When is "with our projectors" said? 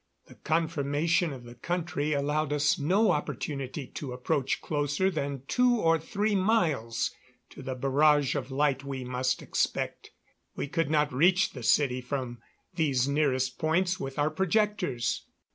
13.99-15.27